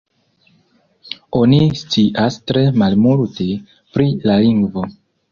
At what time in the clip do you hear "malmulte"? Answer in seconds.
2.83-3.45